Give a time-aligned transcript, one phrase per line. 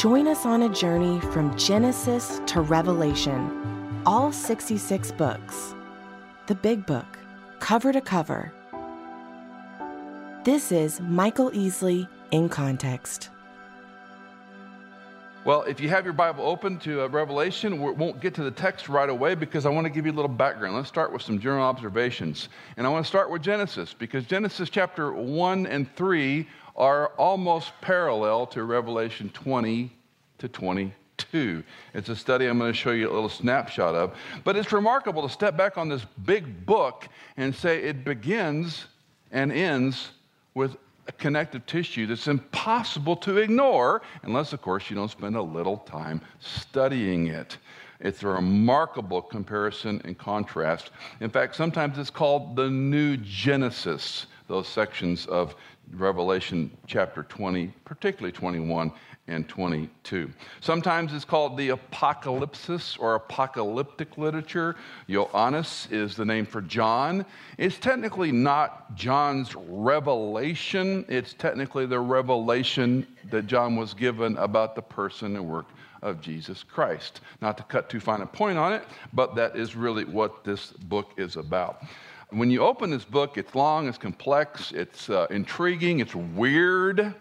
[0.00, 5.74] Join us on a journey from Genesis to Revelation, all 66 books.
[6.46, 7.18] The Big Book,
[7.58, 8.50] cover to cover.
[10.42, 13.28] This is Michael Easley in Context.
[15.44, 18.50] Well, if you have your Bible open to uh, Revelation, we won't get to the
[18.50, 20.76] text right away because I want to give you a little background.
[20.76, 22.48] Let's start with some general observations.
[22.78, 27.72] And I want to start with Genesis because Genesis chapter 1 and 3 are almost
[27.80, 29.90] parallel to Revelation 20
[30.38, 31.62] to 22.
[31.94, 34.16] It's a study I'm going to show you a little snapshot of.
[34.44, 38.86] But it's remarkable to step back on this big book and say it begins
[39.30, 40.10] and ends
[40.54, 40.76] with
[41.08, 45.78] a connective tissue that's impossible to ignore, unless, of course, you don't spend a little
[45.78, 47.58] time studying it.
[48.00, 50.90] It's a remarkable comparison and contrast.
[51.20, 55.54] In fact, sometimes it's called the New Genesis, those sections of
[55.92, 58.92] Revelation chapter 20, particularly 21
[59.26, 60.30] and 22.
[60.60, 64.76] Sometimes it's called the apocalypsis or apocalyptic literature.
[65.08, 67.24] Johannes is the name for John.
[67.58, 74.82] It's technically not John's revelation, it's technically the revelation that John was given about the
[74.82, 75.66] person and work
[76.02, 77.20] of Jesus Christ.
[77.40, 80.70] Not to cut too fine a point on it, but that is really what this
[80.70, 81.82] book is about.
[82.30, 87.14] When you open this book, it's long, it's complex, it's uh, intriguing, it's weird.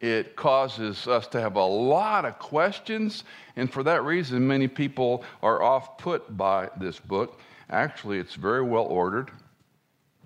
[0.00, 3.22] It causes us to have a lot of questions,
[3.54, 7.40] and for that reason, many people are off put by this book.
[7.70, 9.30] Actually, it's very well ordered,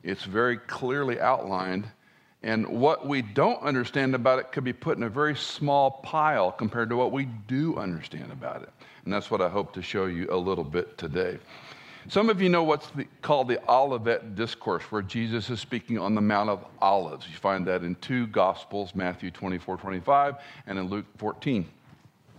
[0.02, 1.86] it's very clearly outlined,
[2.42, 6.50] and what we don't understand about it could be put in a very small pile
[6.50, 8.70] compared to what we do understand about it.
[9.04, 11.38] And that's what I hope to show you a little bit today.
[12.08, 16.14] Some of you know what's the, called the Olivet Discourse, where Jesus is speaking on
[16.14, 17.26] the Mount of Olives.
[17.28, 21.68] You find that in two Gospels, Matthew 24, 25, and in Luke 14.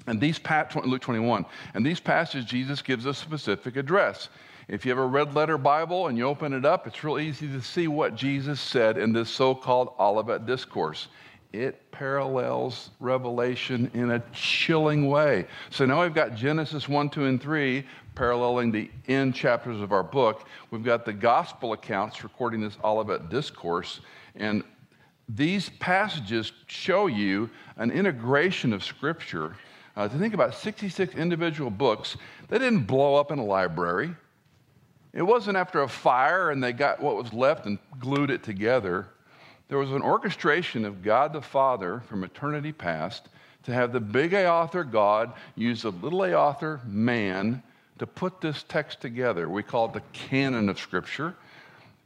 [0.08, 0.40] And these,
[0.84, 1.46] Luke 21,
[1.76, 4.30] and these passages, Jesus gives a specific address.
[4.68, 7.48] If you have a red letter Bible and you open it up, it's real easy
[7.50, 11.08] to see what Jesus said in this so called Olivet Discourse.
[11.54, 15.48] It parallels Revelation in a chilling way.
[15.70, 17.86] So now we've got Genesis 1, 2, and 3
[18.16, 20.48] paralleling the end chapters of our book.
[20.70, 24.00] We've got the gospel accounts recording this Olivet discourse.
[24.36, 24.64] And
[25.28, 29.56] these passages show you an integration of Scripture.
[29.96, 32.16] Uh, to think about 66 individual books,
[32.48, 34.16] they didn't blow up in a library.
[35.14, 39.08] It wasn't after a fire and they got what was left and glued it together.
[39.72, 43.30] There was an orchestration of God the Father from eternity past
[43.64, 47.64] to have the big A author God use the little A author man
[47.98, 49.48] to put this text together.
[49.48, 51.36] We call it the canon of Scripture.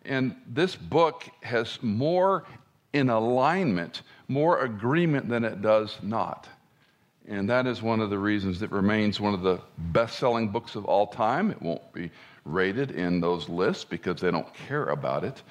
[0.03, 2.43] And this book has more
[2.93, 6.47] in alignment, more agreement than it does not.
[7.27, 10.75] And that is one of the reasons it remains one of the best selling books
[10.75, 11.49] of all time.
[11.49, 12.11] It won't be
[12.43, 15.41] rated in those lists because they don't care about it.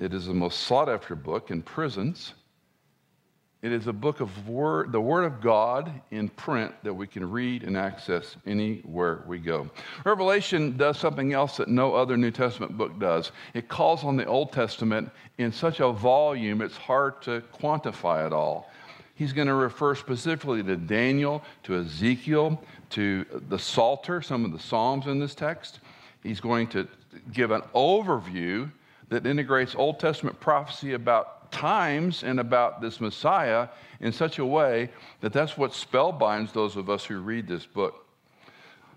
[0.00, 2.34] It is the most sought after book in prisons
[3.64, 7.30] it is a book of word, the Word of God in print that we can
[7.30, 9.70] read and access anywhere we go.
[10.04, 13.32] Revelation does something else that no other New Testament book does.
[13.54, 18.34] It calls on the Old Testament in such a volume, it's hard to quantify it
[18.34, 18.70] all.
[19.14, 24.58] He's going to refer specifically to Daniel, to Ezekiel, to the Psalter, some of the
[24.58, 25.80] Psalms in this text.
[26.22, 26.86] He's going to
[27.32, 28.70] give an overview
[29.08, 33.68] that integrates Old Testament prophecy about times and about this Messiah
[34.00, 34.90] in such a way
[35.20, 38.06] that that's what spellbinds those of us who read this book.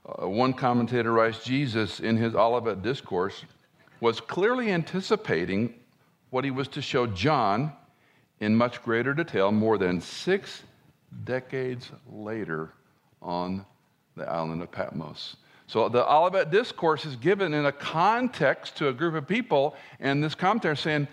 [0.05, 3.43] Uh, one commentator writes Jesus, in his Olivet Discourse,
[3.99, 5.73] was clearly anticipating
[6.29, 7.73] what he was to show John
[8.39, 10.63] in much greater detail more than six
[11.23, 12.73] decades later
[13.21, 13.65] on
[14.15, 15.37] the island of Patmos.
[15.67, 20.23] So the Olivet Discourse is given in a context to a group of people, and
[20.23, 21.07] this commentator is saying,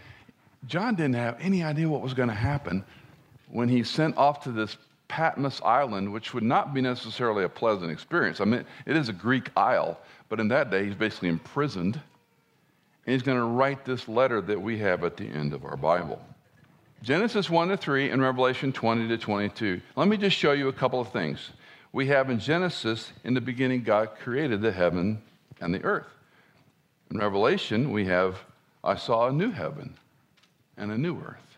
[0.66, 2.84] John didn't have any idea what was going to happen
[3.50, 4.76] when he sent off to this
[5.08, 8.40] Patmos island, which would not be necessarily a pleasant experience.
[8.40, 9.98] I mean, it is a Greek isle,
[10.28, 12.00] but in that day, he's basically imprisoned.
[13.06, 15.76] And he's going to write this letter that we have at the end of our
[15.76, 16.20] Bible.
[17.02, 19.80] Genesis 1 to 3 and Revelation 20 to 22.
[19.94, 21.50] Let me just show you a couple of things.
[21.94, 25.22] We have in Genesis, in the beginning, God created the heaven
[25.60, 26.08] and the earth.
[27.12, 28.40] In Revelation, we have,
[28.82, 29.94] I saw a new heaven
[30.76, 31.56] and a new earth.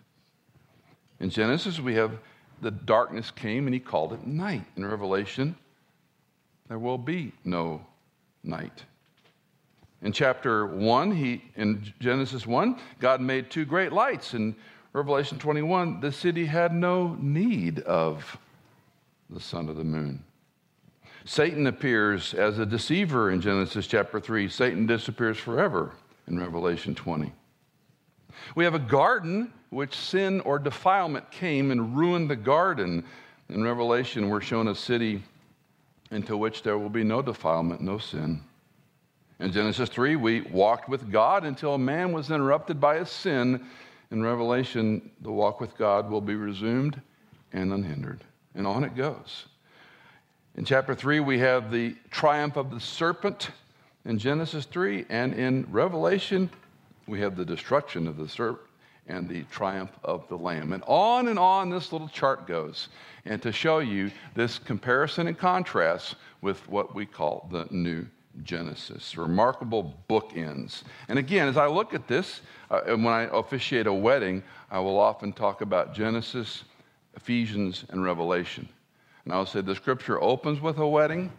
[1.21, 2.19] In Genesis, we have
[2.61, 4.67] the darkness came and he called it night.
[4.77, 5.57] In Revelation,
[6.69, 7.87] there will be no
[8.45, 8.85] night.
[10.03, 14.35] In chapter 1, he, in Genesis 1, God made two great lights.
[14.35, 14.55] In
[14.93, 18.37] Revelation 21, the city had no need of
[19.31, 20.23] the sun of the moon.
[21.25, 24.49] Satan appears as a deceiver in Genesis chapter 3.
[24.49, 25.93] Satan disappears forever
[26.29, 27.33] in Revelation 20.
[28.55, 33.05] We have a garden which sin or defilement came and ruined the garden.
[33.49, 35.23] In Revelation, we're shown a city
[36.11, 38.41] into which there will be no defilement, no sin.
[39.41, 43.67] In Genesis 3, we walked with God until man was interrupted by his sin.
[44.11, 47.01] In Revelation, the walk with God will be resumed
[47.53, 48.23] and unhindered.
[48.57, 49.47] And on it goes.
[50.57, 53.51] In chapter 3, we have the triumph of the serpent
[54.07, 55.05] in Genesis 3.
[55.11, 56.51] And in Revelation,
[57.07, 58.67] we have the destruction of the serpent
[59.07, 60.73] and the triumph of the Lamb.
[60.73, 62.89] And on and on this little chart goes.
[63.25, 68.07] And to show you this comparison and contrast with what we call the New
[68.43, 69.17] Genesis.
[69.17, 70.83] Remarkable bookends.
[71.09, 74.99] And again, as I look at this, uh, when I officiate a wedding, I will
[74.99, 76.65] often talk about Genesis,
[77.17, 78.69] Ephesians, and Revelation.
[79.25, 81.33] And I'll say the scripture opens with a wedding.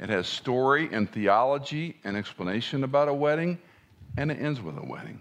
[0.00, 3.58] It has story and theology and explanation about a wedding,
[4.16, 5.20] and it ends with a wedding.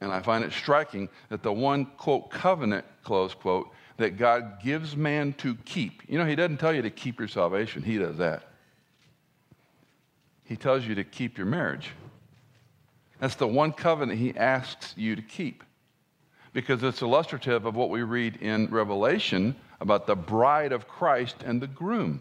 [0.00, 4.96] And I find it striking that the one, quote, covenant, close quote, that God gives
[4.96, 6.02] man to keep.
[6.08, 8.48] You know, He doesn't tell you to keep your salvation, He does that.
[10.44, 11.90] He tells you to keep your marriage.
[13.20, 15.64] That's the one covenant He asks you to keep
[16.58, 21.62] because it's illustrative of what we read in Revelation about the bride of Christ and
[21.62, 22.20] the groom.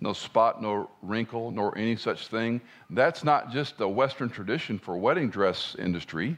[0.00, 2.60] No spot, no wrinkle, nor any such thing.
[2.88, 6.36] That's not just a Western tradition for wedding dress industry.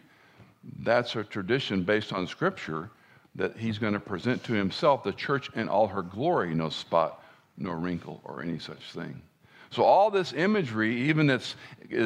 [0.78, 2.88] That's a tradition based on Scripture
[3.34, 7.22] that he's going to present to himself the church in all her glory, no spot,
[7.58, 9.20] no wrinkle, or any such thing.
[9.68, 11.54] So, all this imagery, even that's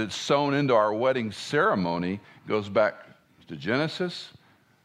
[0.08, 2.18] sewn into our wedding ceremony,
[2.48, 2.96] goes back
[3.46, 4.32] to Genesis,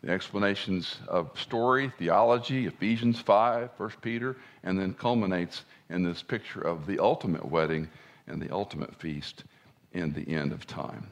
[0.03, 6.61] the explanations of story, theology, Ephesians 5, 1 Peter, and then culminates in this picture
[6.61, 7.89] of the ultimate wedding
[8.27, 9.43] and the ultimate feast
[9.93, 11.07] in the end of time.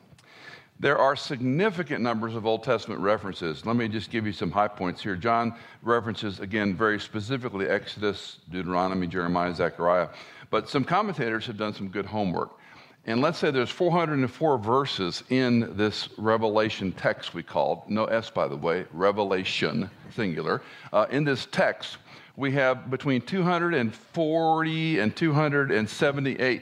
[0.77, 3.65] There are significant numbers of Old Testament references.
[3.65, 5.15] Let me just give you some high points here.
[5.15, 10.09] John references, again, very specifically Exodus, Deuteronomy, Jeremiah, Zechariah.
[10.49, 12.59] But some commentators have done some good homework.
[13.07, 18.47] And let's say there's 404 verses in this Revelation text we called, no S by
[18.47, 20.63] the way, Revelation, singular.
[20.91, 21.97] Uh, in this text,
[22.35, 26.61] we have between 240 and 278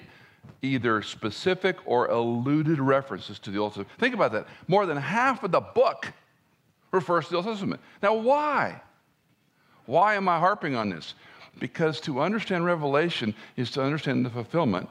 [0.61, 3.89] either specific or alluded references to the Old Testament.
[3.97, 4.47] Think about that.
[4.67, 6.11] More than half of the book
[6.91, 7.81] refers to the Old Testament.
[8.01, 8.81] Now, why?
[9.85, 11.15] Why am I harping on this?
[11.59, 14.89] Because to understand Revelation is to understand the fulfillment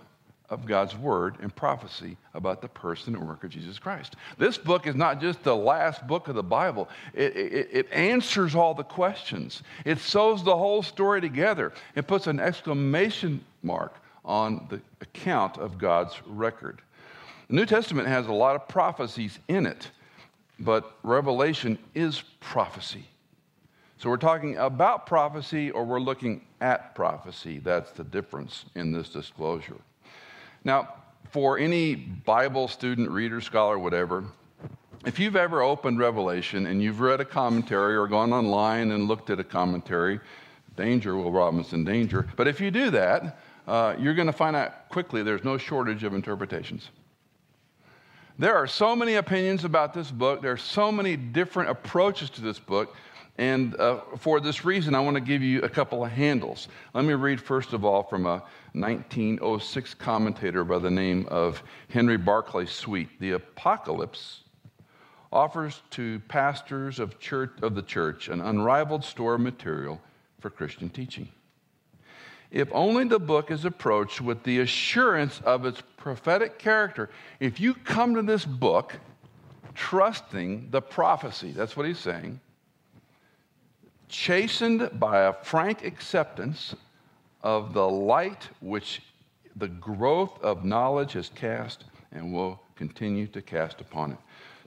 [0.53, 4.17] of God's word and prophecy about the person and work of Jesus Christ.
[4.37, 8.55] This book is not just the last book of the Bible, it, it, it, answers
[8.55, 13.95] all the questions, it sews the whole story together, it puts an exclamation mark
[14.27, 16.83] on the account of God's record.
[17.49, 19.91] The New Testament has a lot of prophecies in it,
[20.61, 23.07] but Revelation is prophecy.
[23.97, 27.59] So we're talking about prophecy or we're looking at prophecy.
[27.59, 29.79] That's the difference in this disclosure.
[30.65, 30.95] Now,
[31.31, 34.25] for any Bible student, reader, scholar, whatever,
[35.05, 39.31] if you've ever opened Revelation and you've read a commentary or gone online and looked
[39.31, 40.21] at a commentary,
[40.77, 42.29] danger, Will Robinson, danger.
[42.37, 46.05] But if you do that, uh, you're going to find out quickly there's no shortage
[46.05, 46.91] of interpretations.
[48.39, 52.41] There are so many opinions about this book, there are so many different approaches to
[52.41, 52.97] this book.
[53.39, 56.69] And uh, for this reason, I want to give you a couple of handles.
[56.95, 58.43] Let me read, first of all, from a
[58.75, 63.19] 1906 commentator by the name of Henry Barclay Swete.
[63.21, 64.41] The Apocalypse
[65.33, 69.99] offers to pastors of, church, of the church an unrivaled store of material
[70.41, 71.29] for Christian teaching
[72.53, 77.09] if only the book is approached with the assurance of its prophetic character.
[77.41, 78.99] If you come to this book
[79.75, 82.41] trusting the prophecy, that's what he's saying,
[84.13, 86.77] chastened by a frank acceptance
[87.43, 89.03] of the light which
[89.57, 94.19] the growth of knowledge has cast and will continue to cast upon it.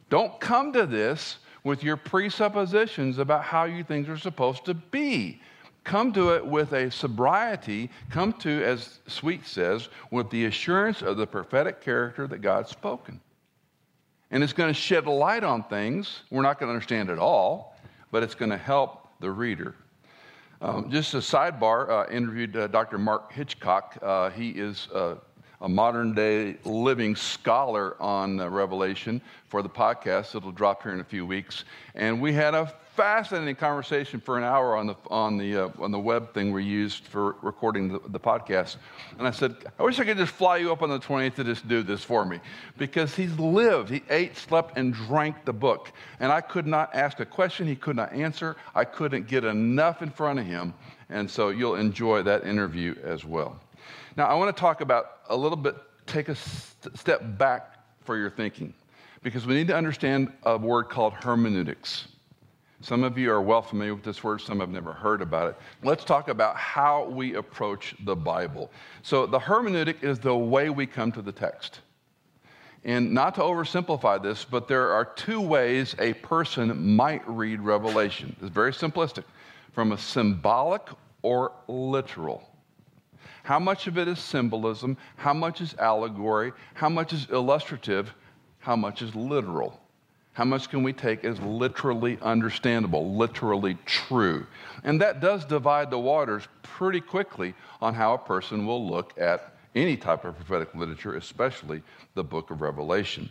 [0.09, 5.39] Don't come to this with your presuppositions about how you things are supposed to be.
[5.85, 11.15] come to it with a sobriety, come to, as Swete says, with the assurance of
[11.15, 13.21] the prophetic character that God's spoken.
[14.31, 16.23] And it's going to shed light on things.
[16.31, 17.77] We're not going to understand at all,
[18.11, 19.75] but it's going to help the reader.
[20.61, 22.97] Um, just a sidebar, uh, interviewed uh, Dr.
[22.97, 23.97] Mark Hitchcock.
[24.01, 25.15] Uh, he is uh,
[25.61, 30.35] a modern day living scholar on uh, Revelation for the podcast.
[30.35, 31.65] It'll drop here in a few weeks.
[31.93, 35.91] And we had a fascinating conversation for an hour on the, on the, uh, on
[35.91, 38.77] the web thing we used for recording the, the, podcast.
[39.19, 41.43] And I said, I wish I could just fly you up on the 20th to
[41.43, 42.39] just do this for me.
[42.77, 45.91] Because he's lived, he ate, slept, and drank the book.
[46.21, 48.55] And I could not ask a question he could not answer.
[48.73, 50.73] I couldn't get enough in front of him.
[51.09, 53.59] And so you'll enjoy that interview as well.
[54.15, 55.75] Now, I want to talk about a little bit,
[56.07, 57.75] take a st- step back
[58.05, 58.73] for your thinking,
[59.21, 62.07] because we need to understand a word called hermeneutics.
[62.85, 65.55] Some of you are well familiar with this word, some have never heard about it.
[65.81, 68.69] Let's talk about how we approach the Bible.
[69.01, 71.79] So, the hermeneutic is the way we come to the text.
[72.83, 78.35] And not to oversimplify this, but there are two ways a person might read Revelation.
[78.39, 79.23] It's very simplistic
[79.71, 80.83] from a symbolic
[81.23, 82.47] or literal.
[83.41, 84.95] How much of it is symbolism?
[85.15, 86.51] How much is allegory?
[86.75, 88.13] How much is illustrative?
[88.59, 89.81] How much is literal?
[90.35, 94.45] How much can we take as literally understandable, literally true?
[94.83, 99.53] And that does divide the waters pretty quickly on how a person will look at
[99.75, 101.81] any type of prophetic literature, especially
[102.15, 103.29] the book of Revelation.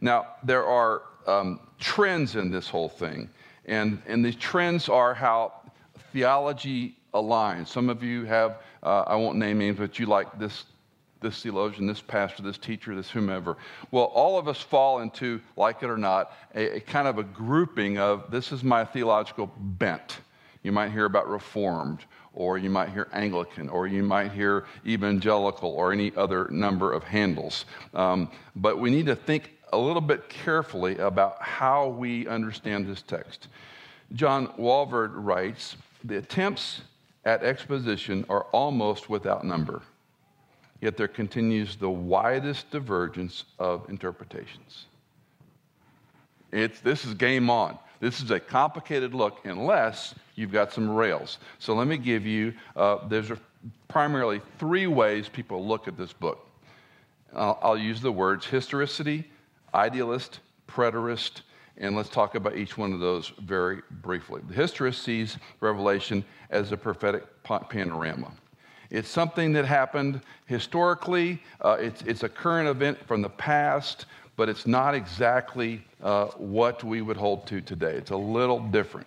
[0.00, 3.28] Now, there are um, trends in this whole thing,
[3.66, 5.54] and, and these trends are how
[6.12, 7.66] theology aligns.
[7.66, 10.66] Some of you have uh, I won't name names, but you like this,
[11.24, 13.56] this theologian, this pastor, this teacher, this whomever.
[13.90, 17.24] Well, all of us fall into, like it or not, a, a kind of a
[17.24, 20.18] grouping of this is my theological bent.
[20.62, 22.00] You might hear about Reformed,
[22.34, 27.02] or you might hear Anglican, or you might hear evangelical, or any other number of
[27.02, 27.64] handles.
[27.94, 33.02] Um, but we need to think a little bit carefully about how we understand this
[33.02, 33.48] text.
[34.12, 36.82] John Walvoord writes The attempts
[37.24, 39.82] at exposition are almost without number.
[40.80, 44.86] Yet there continues the widest divergence of interpretations.
[46.52, 47.78] It's, this is game on.
[48.00, 51.38] This is a complicated look unless you've got some rails.
[51.58, 53.32] So let me give you, uh, there's
[53.88, 56.46] primarily three ways people look at this book.
[57.34, 59.24] I'll, I'll use the words historicity,
[59.74, 61.40] idealist, preterist,
[61.76, 64.40] and let's talk about each one of those very briefly.
[64.46, 68.32] The historist sees Revelation as a prophetic panorama.
[68.90, 74.48] It's something that happened historically, uh, it's, it's a current event from the past, but
[74.48, 77.92] it's not exactly uh, what we would hold to today.
[77.92, 79.06] It's a little different.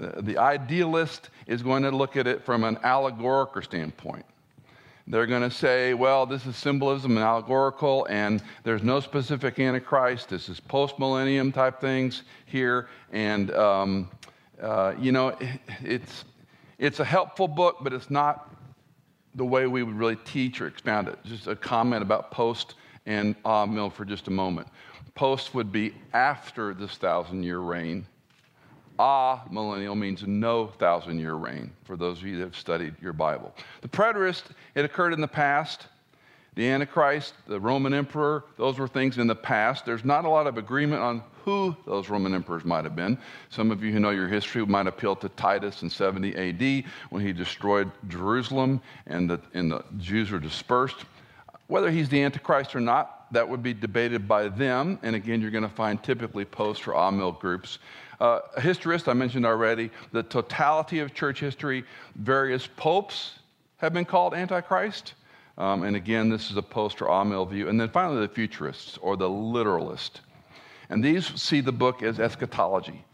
[0.00, 4.24] Uh, the idealist is going to look at it from an allegorical standpoint.
[5.10, 10.28] They're going to say, well, this is symbolism and allegorical, and there's no specific Antichrist.
[10.28, 12.88] This is post millennium type things here.
[13.10, 14.10] And, um,
[14.60, 15.34] uh, you know,
[15.82, 16.24] it's,
[16.78, 18.54] it's a helpful book, but it's not
[19.38, 21.18] the way we would really teach or expound it.
[21.24, 22.74] Just a comment about post
[23.06, 24.68] and ah mill for just a moment.
[25.14, 28.06] Post would be after this thousand year reign
[28.98, 33.12] Ah, millennial means no thousand year reign for those of you that have studied your
[33.12, 33.54] Bible.
[33.80, 35.86] The preterist, it occurred in the past.
[36.56, 39.86] The Antichrist, the Roman emperor, those were things in the past.
[39.86, 43.18] There's not a lot of agreement on who those Roman emperors might have been.
[43.50, 47.24] Some of you who know your history might appeal to Titus in 70 AD when
[47.24, 51.04] he destroyed Jerusalem and the, and the Jews were dispersed.
[51.66, 54.98] Whether he's the Antichrist or not, that would be debated by them.
[55.02, 57.78] And again, you're going to find typically post or Amil groups
[58.20, 61.84] uh, a historist, I mentioned already, the totality of church history,
[62.16, 63.38] various popes
[63.76, 65.14] have been called Antichrist.
[65.56, 67.68] Um, and again, this is a post or Amil view.
[67.68, 70.20] And then finally, the futurists or the literalist.
[70.90, 73.04] And these see the book as eschatology,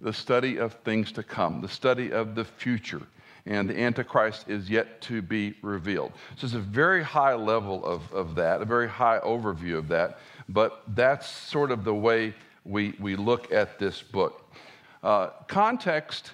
[0.00, 3.02] the study of things to come, the study of the future.
[3.44, 6.12] And the Antichrist is yet to be revealed.
[6.36, 10.18] So it's a very high level of, of that, a very high overview of that.
[10.48, 12.34] But that's sort of the way
[12.64, 14.54] we, we look at this book.
[15.02, 16.32] Uh, context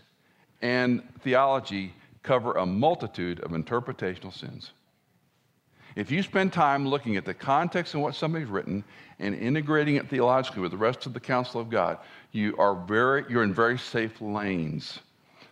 [0.61, 4.73] and theology cover a multitude of interpretational sins.
[5.97, 8.85] If you spend time looking at the context and what somebody's written
[9.21, 11.99] and integrating it theologically with the rest of the counsel of God,
[12.33, 15.01] you are very, you're in very safe lanes.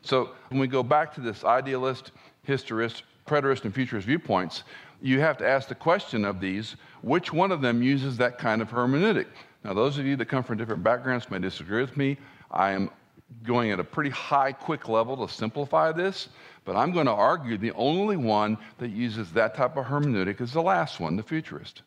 [0.03, 4.63] So when we go back to this idealist, historist, preterist, and futurist viewpoints,
[5.03, 8.63] you have to ask the question of these which one of them uses that kind
[8.63, 9.27] of hermeneutic?
[9.65, 12.19] Now, those of you that come from different backgrounds may disagree with me.
[12.51, 12.91] I am
[13.43, 16.29] going at a pretty high, quick level to simplify this,
[16.65, 20.53] but I'm going to argue the only one that uses that type of hermeneutic is
[20.53, 21.83] the last one, the futurist.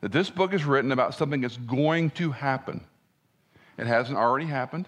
[0.00, 2.80] That this book is written about something that's going to happen.
[3.78, 4.86] It hasn't already happened.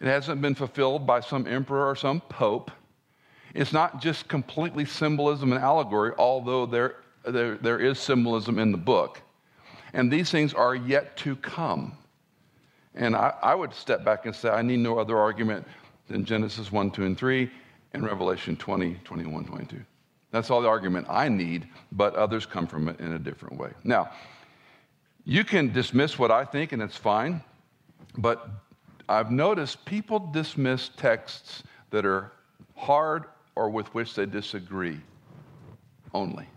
[0.00, 2.70] It hasn't been fulfilled by some emperor or some pope.
[3.54, 8.78] It's not just completely symbolism and allegory, although there, there, there is symbolism in the
[8.78, 9.20] book.
[9.92, 11.96] And these things are yet to come.
[12.94, 15.66] And I, I would step back and say, I need no other argument
[16.08, 17.50] than Genesis 1, 2, and 3
[17.92, 19.84] and Revelation 20, 21, 22.
[20.32, 23.70] That's all the argument I need, but others come from it in a different way.
[23.84, 24.10] Now,
[25.24, 27.42] you can dismiss what I think, and it's fine,
[28.18, 28.48] but
[29.08, 32.32] I've noticed people dismiss texts that are
[32.74, 34.98] hard or with which they disagree
[36.14, 36.48] only.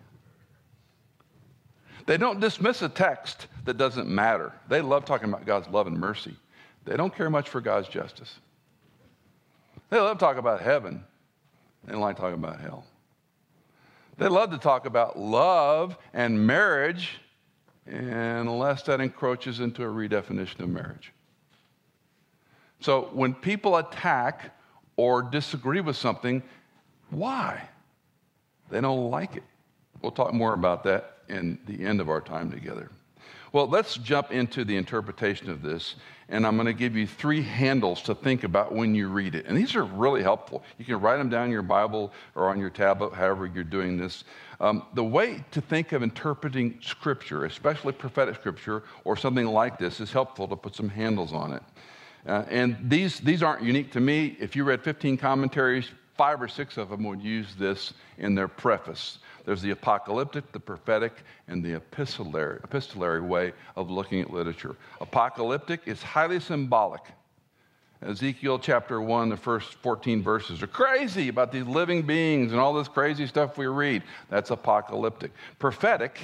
[2.05, 4.53] They don't dismiss a text that doesn't matter.
[4.69, 6.35] They love talking about God's love and mercy.
[6.85, 8.35] They don't care much for God's justice.
[9.89, 11.03] They love talking about heaven.
[11.83, 12.85] They don't like talking about hell.
[14.17, 17.19] They love to talk about love and marriage,
[17.85, 21.11] unless that encroaches into a redefinition of marriage.
[22.79, 24.55] So when people attack
[24.95, 26.43] or disagree with something,
[27.09, 27.67] why?
[28.69, 29.43] They don't like it.
[30.01, 32.89] We'll talk more about that in the end of our time together.
[33.55, 35.95] Well, let's jump into the interpretation of this,
[36.27, 39.45] and I'm going to give you three handles to think about when you read it.
[39.45, 40.61] And these are really helpful.
[40.77, 43.95] You can write them down in your Bible or on your tablet, however you're doing
[43.95, 44.25] this.
[44.59, 50.01] Um, the way to think of interpreting Scripture, especially prophetic Scripture or something like this,
[50.01, 51.63] is helpful to put some handles on it.
[52.27, 54.35] Uh, and these, these aren't unique to me.
[54.37, 58.49] If you read 15 commentaries, five or six of them would use this in their
[58.49, 59.19] preface.
[59.45, 61.13] There's the apocalyptic, the prophetic,
[61.47, 64.75] and the epistolary, epistolary way of looking at literature.
[64.99, 67.01] Apocalyptic is highly symbolic.
[68.01, 72.73] Ezekiel chapter 1, the first 14 verses are crazy about these living beings and all
[72.73, 74.03] this crazy stuff we read.
[74.29, 75.31] That's apocalyptic.
[75.59, 76.19] Prophetic,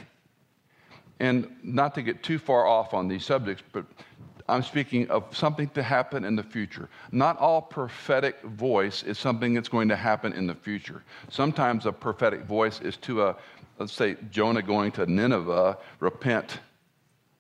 [1.19, 3.86] and not to get too far off on these subjects, but
[4.52, 6.90] I'm speaking of something to happen in the future.
[7.14, 11.04] Not all prophetic voice is something that's going to happen in the future.
[11.30, 13.36] Sometimes a prophetic voice is to a,
[13.80, 16.60] let's say, Jonah going to Nineveh, repent,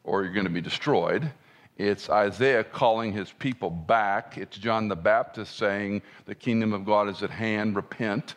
[0.05, 1.29] or you're going to be destroyed.
[1.77, 4.37] It's Isaiah calling his people back.
[4.37, 8.35] It's John the Baptist saying, The kingdom of God is at hand, repent.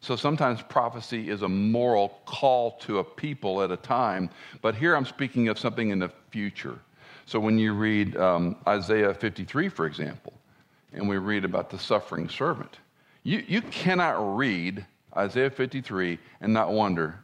[0.00, 4.96] So sometimes prophecy is a moral call to a people at a time, but here
[4.96, 6.80] I'm speaking of something in the future.
[7.26, 10.32] So when you read um, Isaiah 53, for example,
[10.92, 12.78] and we read about the suffering servant,
[13.22, 14.84] you, you cannot read
[15.16, 17.18] Isaiah 53 and not wonder,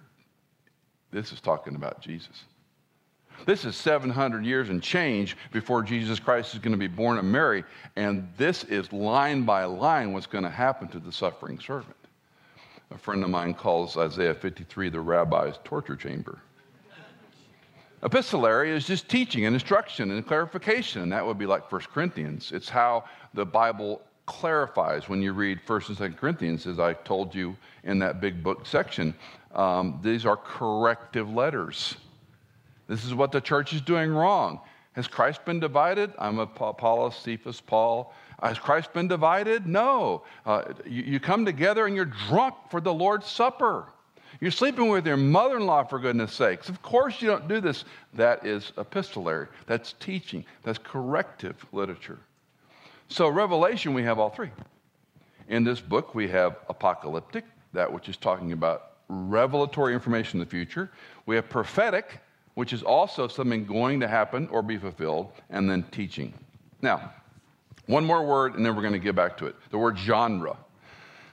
[1.10, 2.44] this is talking about Jesus.
[3.46, 7.24] This is 700 years and change before Jesus Christ is going to be born of
[7.24, 7.64] Mary,
[7.96, 11.96] and this is line by line what's going to happen to the suffering servant.
[12.90, 16.40] A friend of mine calls Isaiah 53 the rabbi's torture chamber.
[18.02, 22.52] Epistolary is just teaching and instruction and clarification, and that would be like 1 Corinthians.
[22.52, 27.34] It's how the Bible clarifies when you read 1st and 2nd Corinthians, as I told
[27.34, 29.14] you in that big book section.
[29.52, 31.96] Um, these are corrective letters.
[32.86, 34.60] This is what the church is doing wrong.
[34.92, 36.12] Has Christ been divided?
[36.18, 38.12] I'm Apollos, Cephas, Paul.
[38.42, 39.66] Has Christ been divided?
[39.66, 40.22] No.
[40.46, 43.86] Uh, you, you come together and you're drunk for the Lord's Supper.
[44.40, 46.68] You're sleeping with your mother in law, for goodness sakes.
[46.68, 47.84] Of course, you don't do this.
[48.14, 52.18] That is epistolary, that's teaching, that's corrective literature.
[53.08, 54.50] So, Revelation, we have all three.
[55.48, 60.50] In this book, we have apocalyptic, that which is talking about revelatory information in the
[60.50, 60.90] future.
[61.24, 62.20] We have prophetic,
[62.54, 66.34] which is also something going to happen or be fulfilled, and then teaching.
[66.82, 67.12] Now,
[67.86, 70.56] one more word, and then we're going to get back to it the word genre.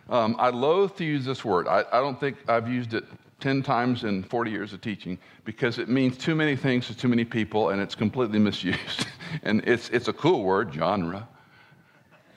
[0.10, 1.68] Um, I loathe to use this word.
[1.68, 3.06] I, I don't think I've used it
[3.40, 7.08] 10 times in 40 years of teaching because it means too many things to too
[7.08, 9.08] many people and it's completely misused.
[9.44, 11.28] and it's, it's a cool word, genre.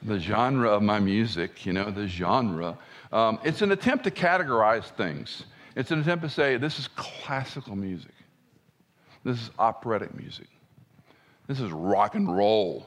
[0.03, 2.79] The genre of my music, you know, the genre.
[3.13, 5.45] Um, it's an attempt to categorize things.
[5.77, 8.15] It's an attempt to say this is classical music,
[9.25, 10.49] this is operatic music,
[11.47, 12.87] this is rock and roll.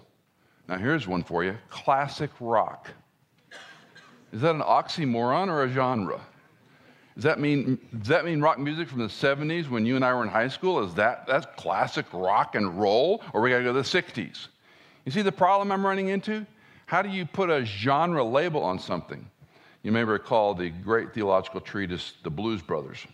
[0.67, 2.89] Now, here's one for you classic rock.
[4.32, 6.22] Is that an oxymoron or a genre?
[7.15, 10.13] Does that mean, does that mean rock music from the 70s when you and I
[10.13, 10.84] were in high school?
[10.84, 13.22] Is that that's classic rock and roll?
[13.34, 14.48] Or we gotta go to the 60s?
[15.06, 16.46] You see the problem I'm running into?
[16.86, 19.26] How do you put a genre label on something?
[19.84, 23.06] You may recall the great theological treatise, The Blues Brothers.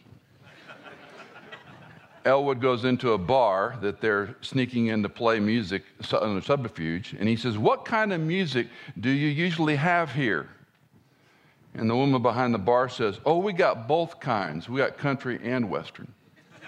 [2.25, 7.15] Elwood goes into a bar that they're sneaking in to play music under uh, subterfuge,
[7.17, 8.67] and he says, What kind of music
[8.99, 10.49] do you usually have here?
[11.73, 14.67] And the woman behind the bar says, Oh, we got both kinds.
[14.67, 16.12] We got country and western.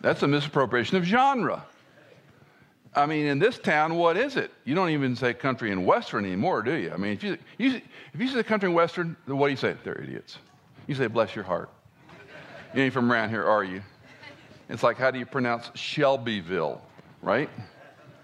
[0.00, 1.64] That's a misappropriation of genre.
[2.94, 4.50] I mean, in this town, what is it?
[4.64, 6.92] You don't even say country and western anymore, do you?
[6.92, 7.80] I mean, if you, you,
[8.12, 9.74] if you say country and western, what do you say?
[9.82, 10.38] They're idiots.
[10.86, 11.70] You say, bless your heart.
[12.74, 13.82] You ain't from around here, are you?
[14.68, 16.82] It's like, how do you pronounce Shelbyville,
[17.22, 17.48] right?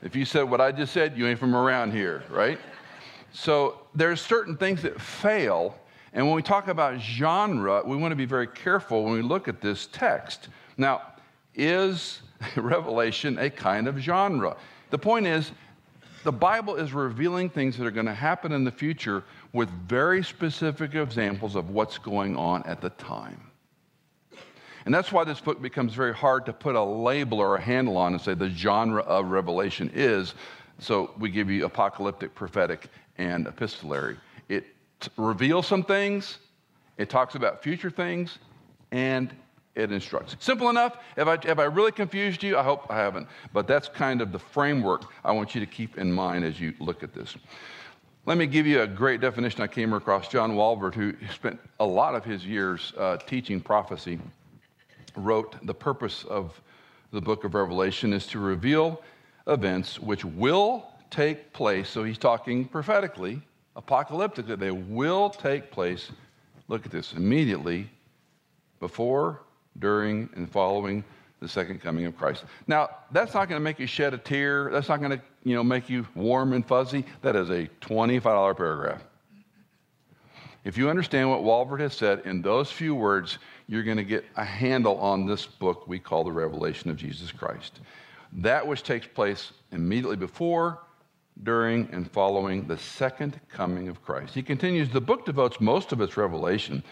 [0.02, 2.58] If you said what I just said, you ain't from around here, right?
[3.40, 5.78] So there's certain things that fail.
[6.12, 9.46] And when we talk about genre, we want to be very careful when we look
[9.46, 10.48] at this text.
[10.76, 11.02] Now,
[11.54, 12.20] is
[12.56, 14.56] Revelation a kind of genre?
[14.90, 15.52] The point is,
[16.24, 19.22] the Bible is revealing things that are going to happen in the future
[19.52, 23.40] with very specific examples of what's going on at the time.
[24.84, 27.98] And that's why this book becomes very hard to put a label or a handle
[27.98, 30.34] on and say the genre of Revelation is.
[30.80, 34.16] So we give you apocalyptic, prophetic, and epistolary.
[34.48, 34.64] It
[35.16, 36.38] reveals some things,
[36.96, 38.38] it talks about future things,
[38.90, 39.34] and
[39.74, 40.36] it instructs.
[40.40, 40.96] Simple enough.
[41.16, 42.58] Have I, have I really confused you?
[42.58, 43.28] I hope I haven't.
[43.52, 46.74] But that's kind of the framework I want you to keep in mind as you
[46.80, 47.36] look at this.
[48.26, 50.28] Let me give you a great definition I came across.
[50.28, 54.18] John Walvoord, who spent a lot of his years uh, teaching prophecy,
[55.16, 56.60] wrote The purpose of
[57.12, 59.00] the book of Revelation is to reveal
[59.46, 61.88] events which will take place.
[61.88, 63.40] So he's talking prophetically,
[63.76, 64.58] apocalyptically.
[64.58, 66.10] They will take place.
[66.68, 67.88] Look at this immediately
[68.80, 69.42] before,
[69.78, 71.04] during, and following
[71.40, 72.44] the second coming of Christ.
[72.66, 74.70] Now, that's not going to make you shed a tear.
[74.72, 77.04] That's not going to, you know, make you warm and fuzzy.
[77.22, 79.02] That is a $25 paragraph.
[80.64, 84.24] If you understand what Walvoord has said in those few words, you're going to get
[84.36, 87.80] a handle on this book we call the Revelation of Jesus Christ.
[88.32, 90.80] That which takes place immediately before,
[91.42, 94.34] during, and following the second coming of Christ.
[94.34, 96.82] He continues, the book devotes most of its revelation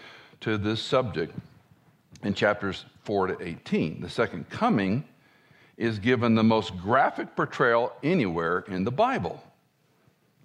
[0.41, 1.33] to this subject
[2.23, 4.01] in chapters 4 to 18.
[4.01, 5.03] The second coming
[5.77, 9.43] is given the most graphic portrayal anywhere in the Bible,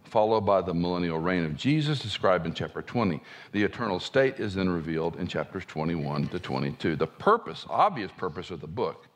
[0.04, 3.20] followed by the millennial reign of Jesus, described in chapter 20.
[3.52, 6.96] The eternal state is then revealed in chapters 21 to 22.
[6.96, 9.06] The purpose, obvious purpose of the book,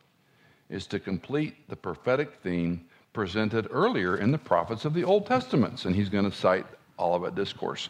[0.71, 5.87] is to complete the prophetic theme presented earlier in the prophets of the Old Testaments,
[5.87, 6.67] and he's going to cite
[6.99, 7.89] all of Olivet Discourse.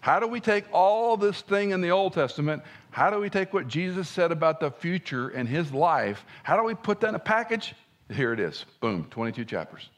[0.00, 2.62] How do we take all this thing in the Old Testament?
[2.92, 6.24] How do we take what Jesus said about the future and his life?
[6.44, 7.74] How do we put that in a package?
[8.08, 8.66] Here it is.
[8.78, 9.90] Boom, 22 chapters.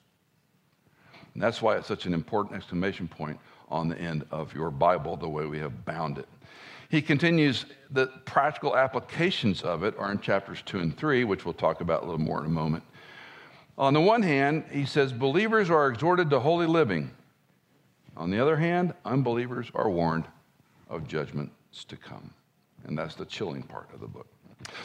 [1.35, 3.39] And that's why it's such an important exclamation point
[3.69, 6.27] on the end of your Bible, the way we have bound it.
[6.89, 11.53] He continues, the practical applications of it are in chapters 2 and 3, which we'll
[11.53, 12.83] talk about a little more in a moment.
[13.81, 17.11] On the one hand, he says believers are exhorted to holy living.
[18.15, 20.27] On the other hand, unbelievers are warned
[20.91, 22.31] of judgments to come.
[22.85, 24.27] And that's the chilling part of the book.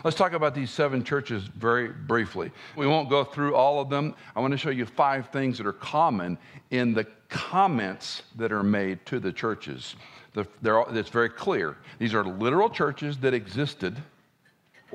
[0.05, 2.51] Let's talk about these seven churches very briefly.
[2.77, 4.15] We won't go through all of them.
[4.33, 6.37] I want to show you five things that are common
[6.71, 9.97] in the comments that are made to the churches.
[10.33, 10.47] The,
[10.91, 11.75] it's very clear.
[11.99, 14.01] These are literal churches that existed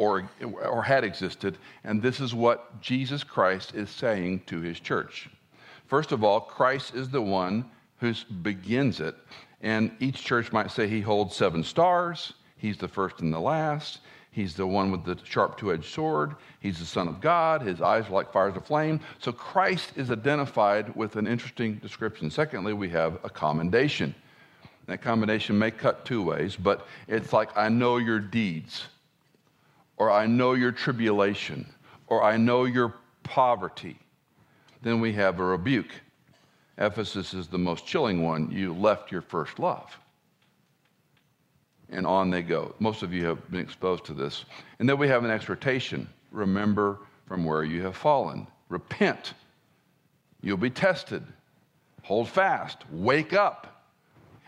[0.00, 0.30] or,
[0.64, 5.28] or had existed, and this is what Jesus Christ is saying to his church.
[5.88, 7.66] First of all, Christ is the one
[7.98, 9.14] who begins it,
[9.60, 14.00] and each church might say he holds seven stars, he's the first and the last.
[14.32, 16.36] He's the one with the sharp two edged sword.
[16.60, 17.62] He's the Son of God.
[17.62, 19.00] His eyes are like fires of flame.
[19.18, 22.30] So Christ is identified with an interesting description.
[22.30, 24.14] Secondly, we have a commendation.
[24.86, 28.86] That commendation may cut two ways, but it's like, I know your deeds
[30.00, 31.66] or I know your tribulation,
[32.06, 33.98] or I know your poverty.
[34.80, 35.92] Then we have a rebuke.
[36.78, 38.50] Ephesus is the most chilling one.
[38.50, 39.94] You left your first love.
[41.90, 42.74] And on they go.
[42.78, 44.46] Most of you have been exposed to this.
[44.78, 49.34] And then we have an exhortation remember from where you have fallen, repent.
[50.40, 51.22] You'll be tested.
[52.04, 52.78] Hold fast.
[52.90, 53.84] Wake up.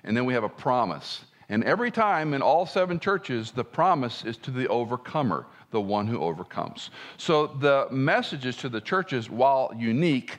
[0.02, 4.24] And then we have a promise and every time in all seven churches, the promise
[4.24, 6.88] is to the overcomer, the one who overcomes.
[7.18, 10.38] So the messages to the churches, while unique,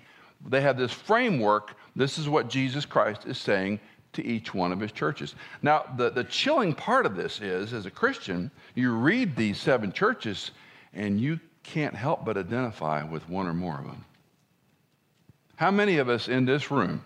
[0.49, 1.75] they have this framework.
[1.95, 3.79] This is what Jesus Christ is saying
[4.13, 5.35] to each one of his churches.
[5.61, 9.91] Now, the, the chilling part of this is, as a Christian, you read these seven
[9.91, 10.49] churches
[10.93, 14.03] and you can't help but identify with one or more of them.
[15.57, 17.03] How many of us in this room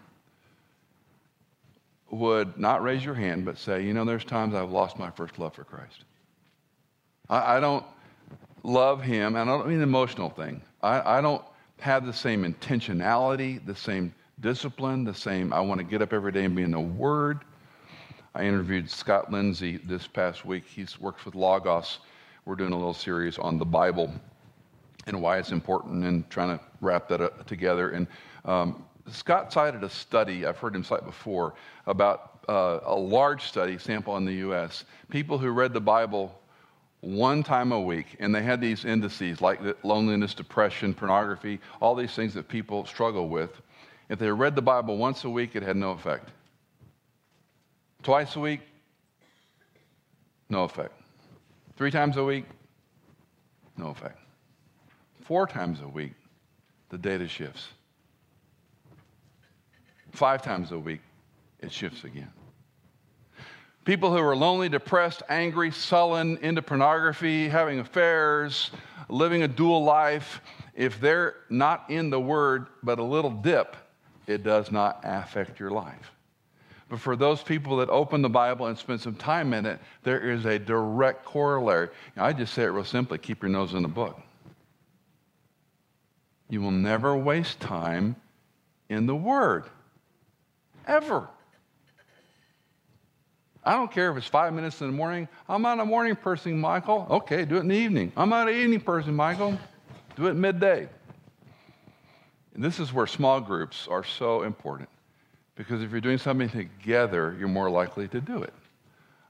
[2.09, 5.37] would not raise your hand, but say, you know, there's times I've lost my first
[5.39, 6.05] love for Christ.
[7.29, 7.83] I, I don't,
[8.67, 10.61] love Him, and I don't mean the emotional thing.
[10.81, 11.43] I, I don't
[11.79, 16.31] have the same intentionality, the same discipline, the same, I want to get up every
[16.31, 17.39] day and be in the Word.
[18.35, 20.65] I interviewed Scott Lindsay this past week.
[20.67, 21.99] He's works with Logos.
[22.45, 24.13] We're doing a little series on the Bible
[25.07, 27.91] and why it's important and trying to wrap that up together.
[27.91, 28.07] And
[28.45, 31.53] um, Scott cited a study, I've heard him cite before,
[31.85, 36.39] about uh, a large study, sample in the US, people who read the Bible
[37.01, 42.13] one time a week, and they had these indices like loneliness, depression, pornography, all these
[42.13, 43.61] things that people struggle with.
[44.09, 46.29] If they read the Bible once a week, it had no effect.
[48.03, 48.61] Twice a week,
[50.49, 50.93] no effect.
[51.75, 52.45] Three times a week,
[53.77, 54.19] no effect.
[55.21, 56.13] Four times a week,
[56.89, 57.67] the data shifts.
[60.17, 61.01] Five times a week,
[61.59, 62.31] it shifts again.
[63.85, 68.71] People who are lonely, depressed, angry, sullen, into pornography, having affairs,
[69.09, 70.41] living a dual life,
[70.73, 73.77] if they're not in the Word but a little dip,
[74.25, 76.11] it does not affect your life.
[76.89, 80.31] But for those people that open the Bible and spend some time in it, there
[80.31, 81.89] is a direct corollary.
[82.15, 84.19] I just say it real simply keep your nose in the book.
[86.49, 88.15] You will never waste time
[88.89, 89.65] in the Word,
[90.87, 91.27] ever.
[93.63, 95.27] I don't care if it's five minutes in the morning.
[95.49, 97.05] I'm not a morning person, Michael.
[97.09, 98.13] Okay, do it in the evening.
[98.15, 99.59] I'm not an evening person, Michael.
[100.15, 100.87] Do it midday.
[102.53, 104.89] And this is where small groups are so important
[105.55, 108.53] because if you're doing something together, you're more likely to do it.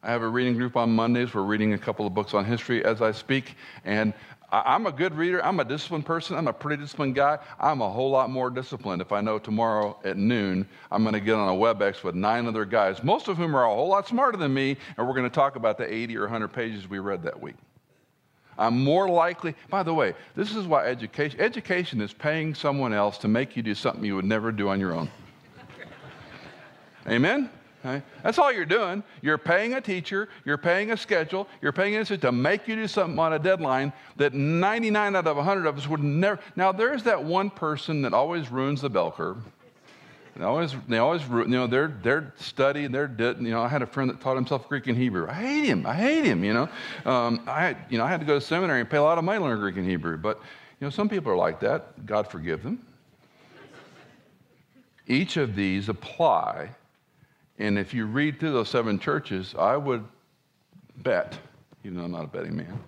[0.04, 1.34] I have a reading group on Mondays.
[1.34, 3.56] We're reading a couple of books on history as I speak.
[3.84, 4.14] And
[4.50, 5.44] I'm a good reader.
[5.44, 6.38] I'm a disciplined person.
[6.38, 7.38] I'm a pretty disciplined guy.
[7.60, 11.20] I'm a whole lot more disciplined if I know tomorrow at noon I'm going to
[11.20, 14.08] get on a WebEx with nine other guys, most of whom are a whole lot
[14.08, 17.00] smarter than me, and we're going to talk about the 80 or 100 pages we
[17.00, 17.56] read that week.
[18.58, 23.18] I'm more likely, by the way, this is why education, education is paying someone else
[23.20, 25.10] to make you do something you would never do on your own.
[27.08, 27.50] Amen?
[27.88, 28.04] Okay?
[28.24, 29.04] That's all you're doing.
[29.22, 32.76] You're paying a teacher, you're paying a schedule, you're paying an institute to make you
[32.76, 36.40] do something on a deadline that 99 out of 100 of us would never.
[36.56, 39.38] Now, there's that one person that always ruins the bell curve.
[40.36, 43.88] They always, they always, you know, they're, they're studying, they're, you know, I had a
[43.88, 45.28] friend that taught himself Greek and Hebrew.
[45.28, 45.86] I hate him.
[45.86, 46.70] I hate him, you know.
[47.06, 49.24] Um, I, you know, I had to go to seminary and pay a lot of
[49.24, 50.18] money to learn Greek and Hebrew.
[50.18, 50.38] But,
[50.80, 52.06] you know, some people are like that.
[52.06, 52.86] God forgive them.
[55.08, 56.70] Each of these apply
[57.58, 60.04] and if you read through those seven churches, I would
[60.98, 61.38] bet,
[61.84, 62.80] even though I'm not a betting man,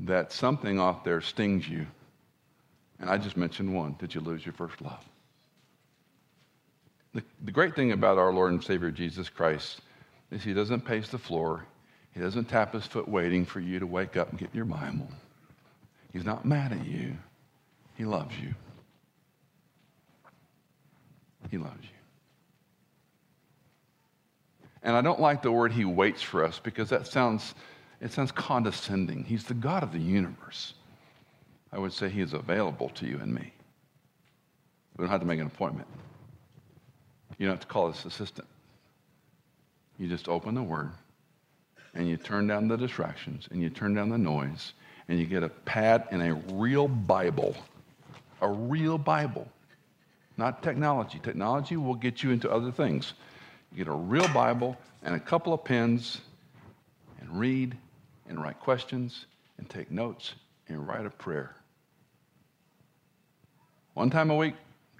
[0.00, 1.86] that something off there stings you.
[3.00, 3.96] And I just mentioned one.
[3.98, 5.04] Did you lose your first love?
[7.12, 9.80] The, the great thing about our Lord and Savior Jesus Christ
[10.30, 11.64] is he doesn't pace the floor.
[12.12, 15.08] He doesn't tap his foot waiting for you to wake up and get your Bible.
[16.12, 17.16] He's not mad at you.
[17.96, 18.54] He loves you.
[21.50, 21.93] He loves you.
[24.84, 27.54] And I don't like the word he waits for us because that sounds,
[28.00, 29.24] it sounds condescending.
[29.24, 30.74] He's the God of the universe.
[31.72, 33.52] I would say he is available to you and me.
[34.96, 35.88] We don't have to make an appointment.
[37.38, 38.46] You don't have to call his assistant.
[39.98, 40.90] You just open the word
[41.94, 44.74] and you turn down the distractions and you turn down the noise
[45.08, 47.56] and you get a pad and a real Bible.
[48.40, 49.48] A real Bible.
[50.36, 51.20] Not technology.
[51.22, 53.14] Technology will get you into other things.
[53.76, 56.20] Get a real Bible and a couple of pens
[57.20, 57.76] and read
[58.28, 59.26] and write questions
[59.58, 60.34] and take notes
[60.68, 61.56] and write a prayer.
[63.94, 64.54] One time a week,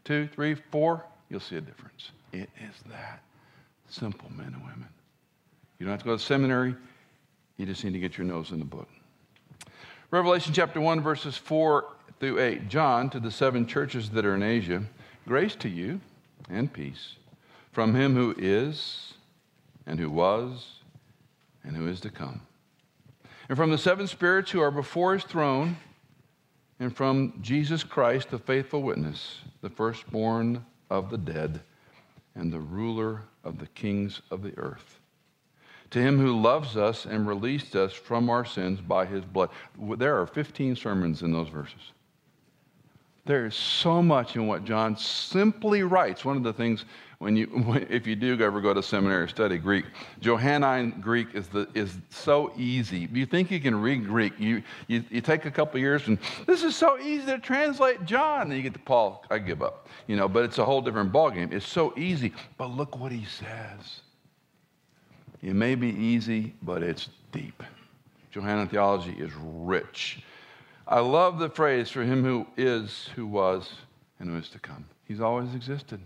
[0.05, 2.11] two, three, four, you'll see a difference.
[2.33, 3.23] It is that
[3.89, 4.89] simple, men and women.
[5.79, 6.75] You don't have to go to seminary,
[7.57, 8.89] you just need to get your nose in the book.
[10.11, 11.85] Revelation chapter 1, verses 4
[12.21, 12.69] through 8.
[12.69, 14.83] John, to the seven churches that are in Asia,
[15.27, 16.01] grace to you
[16.49, 17.17] and peace
[17.75, 19.15] from him who is,
[19.85, 20.77] and who was,
[21.65, 22.41] and who is to come.
[23.49, 25.77] And from the seven spirits who are before his throne,
[26.79, 31.61] and from Jesus Christ, the faithful witness, the firstborn of the dead,
[32.35, 35.01] and the ruler of the kings of the earth.
[35.91, 39.51] To him who loves us and released us from our sins by his blood.
[39.99, 41.93] There are 15 sermons in those verses.
[43.27, 46.25] There is so much in what John simply writes.
[46.25, 46.85] One of the things
[47.25, 47.49] when you,
[47.89, 49.87] if you do ever go to seminary or study Greek,
[50.21, 53.09] Johannine Greek is, the, is so easy.
[53.11, 54.35] You think you can read Greek.
[54.39, 58.43] You, you, you take a couple years and this is so easy to translate John.
[58.43, 59.89] And you get to Paul, I give up.
[60.07, 61.51] You know, but it's a whole different ballgame.
[61.51, 62.35] It's so easy.
[62.59, 64.03] But look what he says.
[65.43, 67.63] It may be easy, but it's deep.
[68.33, 70.23] Johannine theology is rich.
[70.87, 73.71] I love the phrase for him who is, who was,
[74.21, 74.85] and who is to come.
[75.07, 76.01] He's always existed.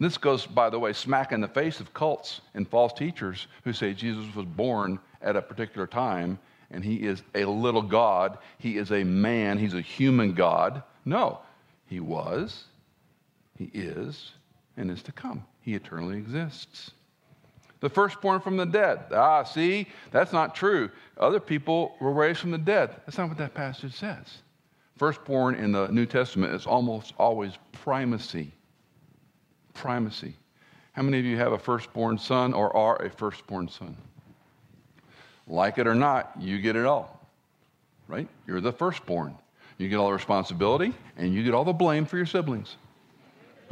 [0.00, 3.72] This goes, by the way, smack in the face of cults and false teachers who
[3.72, 6.38] say Jesus was born at a particular time
[6.70, 8.38] and he is a little God.
[8.58, 9.58] He is a man.
[9.58, 10.82] He's a human God.
[11.04, 11.40] No,
[11.86, 12.64] he was,
[13.56, 14.32] he is,
[14.76, 15.44] and is to come.
[15.60, 16.92] He eternally exists.
[17.80, 19.00] The firstborn from the dead.
[19.12, 20.90] Ah, see, that's not true.
[21.16, 22.90] Other people were raised from the dead.
[23.06, 24.42] That's not what that passage says.
[24.96, 28.52] Firstborn in the New Testament is almost always primacy.
[29.78, 30.34] Primacy.
[30.92, 33.96] How many of you have a firstborn son or are a firstborn son?
[35.46, 37.24] Like it or not, you get it all,
[38.08, 38.28] right?
[38.46, 39.36] You're the firstborn.
[39.78, 42.76] You get all the responsibility and you get all the blame for your siblings,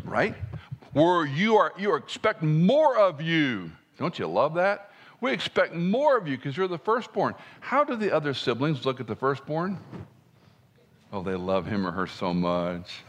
[0.05, 0.35] right?
[0.93, 3.73] Where you are, you are expect more of you.
[3.99, 4.93] Don't you love that?
[5.21, 7.35] We expect more of you because you're the firstborn.
[7.59, 9.79] How do the other siblings look at the firstborn?
[11.13, 13.03] Oh, they love him or her so much.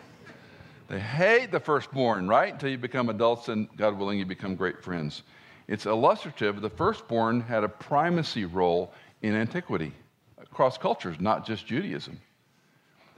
[0.87, 2.53] They hate the firstborn, right?
[2.53, 5.23] Until you become adults and, God willing, you become great friends.
[5.67, 6.61] It's illustrative.
[6.61, 9.91] The firstborn had a primacy role in antiquity
[10.37, 12.19] across cultures, not just Judaism.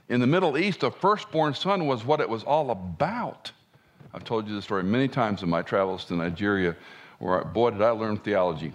[0.08, 3.52] In the Middle East, a firstborn son was what it was all about.
[4.12, 6.74] I've told you this story many times in my travels to Nigeria,
[7.20, 8.72] where, boy, did I learn theology.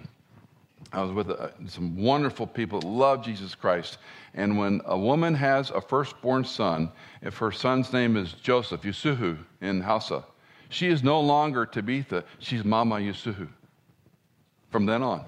[0.92, 3.98] I was with uh, some wonderful people that love Jesus Christ.
[4.34, 9.38] And when a woman has a firstborn son, if her son's name is Joseph, Yusufu
[9.60, 10.24] in Hausa,
[10.68, 13.48] she is no longer Tabitha, she's Mama Yusufu
[14.70, 15.24] from then on.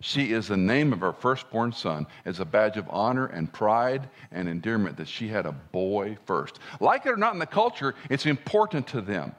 [0.00, 4.08] She is the name of her firstborn son as a badge of honor and pride
[4.32, 6.58] and endearment that she had a boy first.
[6.80, 9.34] Like it or not in the culture, it's important to them.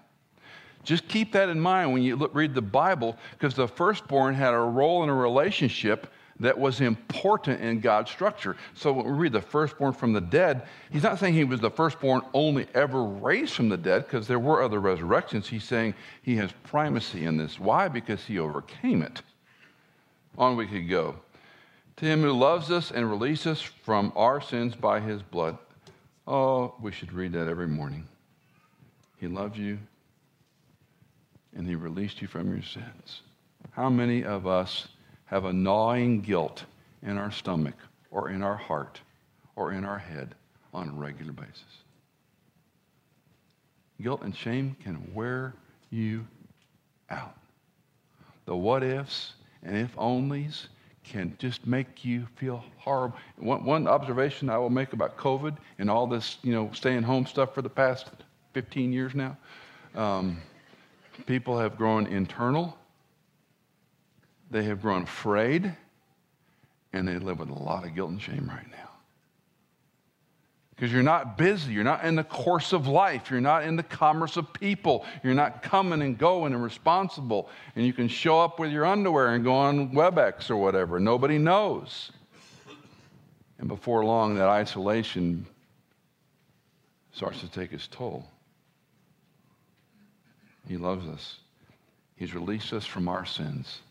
[0.84, 4.54] Just keep that in mind when you look, read the Bible, because the firstborn had
[4.54, 8.58] a role in a relationship that was important in God's structure.
[8.74, 11.70] So when we read the firstborn from the dead, he's not saying he was the
[11.70, 15.48] firstborn only ever raised from the dead, because there were other resurrections.
[15.48, 17.60] He's saying he has primacy in this.
[17.60, 17.88] Why?
[17.88, 19.22] Because he overcame it.
[20.38, 21.16] On we could go.
[21.98, 25.58] To him who loves us and releases us from our sins by his blood.
[26.28, 28.08] Oh, we should read that every morning.
[29.18, 29.78] He loves you
[31.56, 33.22] and he released you from your sins.
[33.72, 34.88] How many of us
[35.26, 36.64] have a gnawing guilt
[37.02, 37.76] in our stomach
[38.12, 39.00] or in our heart
[39.56, 40.36] or in our head
[40.74, 41.64] on a regular basis.
[44.02, 45.54] Guilt and shame can wear
[45.90, 46.26] you
[47.10, 47.36] out.
[48.46, 50.68] The what ifs and if onlys
[51.04, 53.18] can just make you feel horrible.
[53.38, 57.26] One, one, observation I will make about COVID and all this, you know, staying home
[57.26, 58.10] stuff for the past
[58.54, 59.38] 15 years now.
[59.96, 60.38] Um,
[61.26, 62.78] people have grown internal
[64.54, 65.76] they have grown afraid
[66.94, 68.90] and they live with a lot of guilt and shame right now.
[70.76, 71.74] Because you're not busy.
[71.74, 73.32] You're not in the course of life.
[73.32, 75.06] You're not in the commerce of people.
[75.24, 77.50] You're not coming and going and responsible.
[77.76, 81.00] And you can show up with your underwear and go on WebEx or whatever.
[81.00, 82.12] Nobody knows.
[83.58, 85.48] And before long, that isolation
[87.12, 88.28] starts to take its toll.
[90.68, 91.38] He loves us,
[92.16, 93.82] He's released us from our sins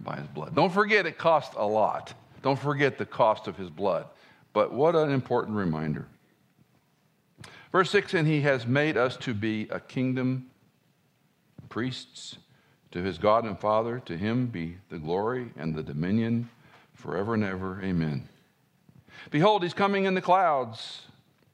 [0.00, 0.54] by his blood.
[0.54, 2.12] Don't forget it cost a lot.
[2.42, 4.06] Don't forget the cost of his blood.
[4.52, 6.06] But what an important reminder.
[7.72, 10.50] Verse 6 And he has made us to be a kingdom,
[11.68, 12.36] priests
[12.90, 14.00] to his God and Father.
[14.06, 16.48] To him be the glory and the dominion
[16.94, 17.80] forever and ever.
[17.82, 18.28] Amen.
[19.30, 21.02] Behold, he's coming in the clouds,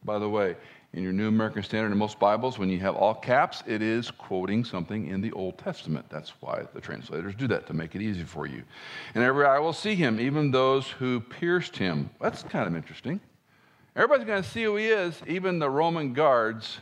[0.05, 0.57] by the way
[0.95, 4.11] in your New American Standard and most Bibles, when you have all caps, it is
[4.11, 6.05] quoting something in the Old Testament.
[6.11, 8.63] That's why the translators do that, to make it easy for you.
[9.15, 12.11] And every eye will see him, even those who pierced him.
[12.21, 13.21] That's kind of interesting.
[13.97, 16.79] Everybody's going to see who he is, even the Roman guards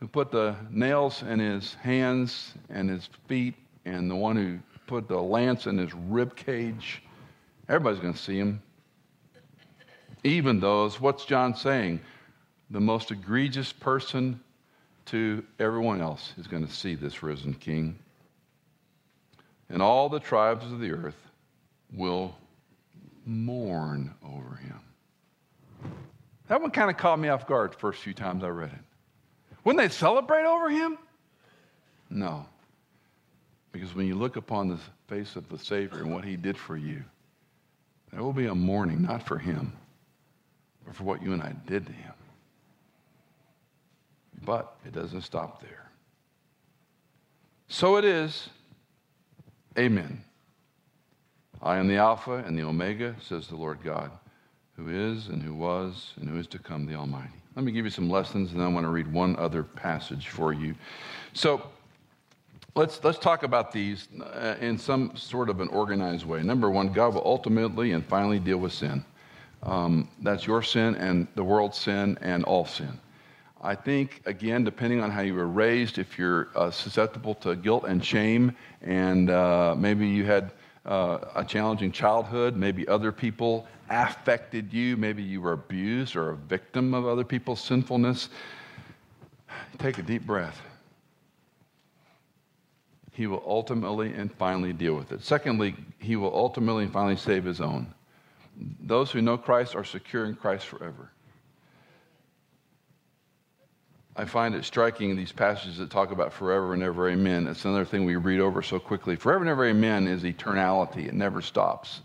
[0.00, 5.06] who put the nails in his hands and his feet, and the one who put
[5.06, 7.02] the lance in his rib cage.
[7.68, 8.62] Everybody's going to see him.
[10.24, 12.00] Even those, what's John saying?
[12.70, 14.40] The most egregious person
[15.06, 17.98] to everyone else is going to see this risen king.
[19.70, 21.16] And all the tribes of the earth
[21.94, 22.34] will
[23.24, 24.80] mourn over him.
[26.48, 28.78] That one kind of caught me off guard the first few times I read it.
[29.64, 30.98] Wouldn't they celebrate over him?
[32.10, 32.46] No.
[33.72, 36.76] Because when you look upon the face of the Savior and what he did for
[36.76, 37.02] you,
[38.10, 39.72] there will be a mourning, not for him,
[40.86, 42.14] but for what you and I did to him.
[44.44, 45.90] But it doesn't stop there.
[47.68, 48.48] So it is.
[49.78, 50.24] Amen.
[51.60, 54.10] I am the Alpha and the Omega, says the Lord God,
[54.76, 57.32] who is and who was and who is to come, the Almighty.
[57.56, 60.28] Let me give you some lessons, and then I want to read one other passage
[60.28, 60.76] for you.
[61.32, 61.68] So
[62.76, 66.42] let's, let's talk about these uh, in some sort of an organized way.
[66.42, 69.04] Number one, God will ultimately and finally deal with sin.
[69.64, 73.00] Um, that's your sin and the world's sin and all sin.
[73.60, 77.84] I think, again, depending on how you were raised, if you're uh, susceptible to guilt
[77.84, 80.52] and shame, and uh, maybe you had
[80.86, 86.36] uh, a challenging childhood, maybe other people affected you, maybe you were abused or a
[86.36, 88.28] victim of other people's sinfulness,
[89.78, 90.60] take a deep breath.
[93.12, 95.24] He will ultimately and finally deal with it.
[95.24, 97.92] Secondly, he will ultimately and finally save his own.
[98.80, 101.10] Those who know Christ are secure in Christ forever.
[104.18, 107.46] I find it striking these passages that talk about forever and ever amen.
[107.46, 109.14] It's another thing we read over so quickly.
[109.14, 112.00] Forever and ever amen is eternality, it never stops.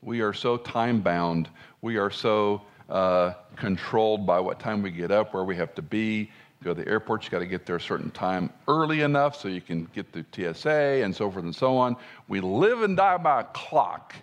[0.00, 1.48] We are so time bound,
[1.82, 5.82] we are so uh, controlled by what time we get up, where we have to
[5.82, 6.30] be.
[6.62, 9.48] Go to the airport, you got to get there a certain time early enough so
[9.48, 11.96] you can get through TSA and so forth and so on.
[12.28, 14.14] We live and die by a clock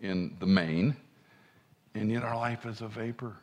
[0.00, 0.96] in the main,
[1.94, 3.36] and yet our life is a vapor.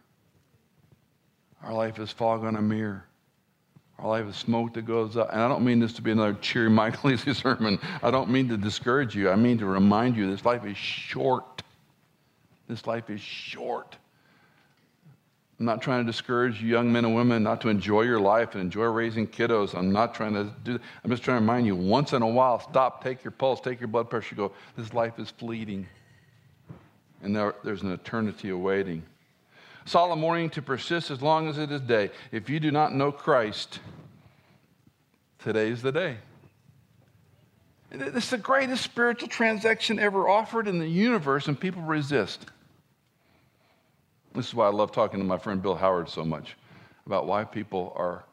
[1.63, 3.05] Our life is fog on a mirror.
[4.01, 5.29] Our life is smoke that goes up.
[5.31, 7.79] And I don't mean this to be another cheery Michael Easley sermon.
[8.01, 9.29] I don't mean to discourage you.
[9.29, 11.63] I mean to remind you this life is short.
[12.67, 13.97] This life is short.
[15.59, 18.53] I'm not trying to discourage you young men and women not to enjoy your life
[18.53, 19.75] and enjoy raising kiddos.
[19.75, 20.81] I'm not trying to do that.
[21.03, 23.81] I'm just trying to remind you once in a while, stop, take your pulse, take
[23.81, 25.85] your blood pressure, go, this life is fleeting.
[27.21, 29.03] And there, there's an eternity awaiting
[29.89, 32.11] solemn warning to persist as long as it is day.
[32.31, 33.79] If you do not know Christ,
[35.39, 36.17] today is the day.
[37.91, 42.45] Is the greatest spiritual transaction ever offered in the universe, and people resist.
[44.35, 46.55] This is why I love talking to my friend Bill Howard so much
[47.07, 48.25] about why people are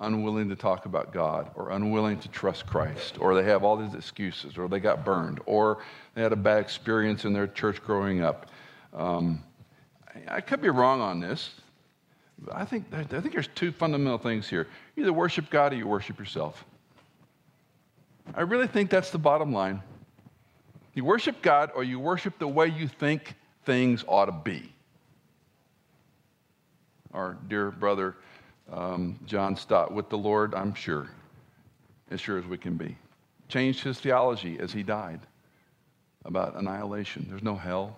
[0.00, 3.94] unwilling to talk about God or unwilling to trust Christ, or they have all these
[3.94, 5.78] excuses, or they got burned, or
[6.16, 8.50] they had a bad experience in their church growing up.
[8.92, 9.44] Um,
[10.28, 11.50] I could be wrong on this.
[12.38, 14.66] But I think, I think there's two fundamental things here.
[14.96, 16.64] You either worship God or you worship yourself.
[18.34, 19.82] I really think that's the bottom line.
[20.94, 23.34] You worship God or you worship the way you think
[23.64, 24.72] things ought to be.
[27.12, 28.16] Our dear brother
[28.72, 31.10] um, John Stott, with the Lord, I'm sure,
[32.10, 32.96] as sure as we can be,
[33.48, 35.20] changed his theology as he died
[36.24, 37.26] about annihilation.
[37.28, 37.96] There's no hell.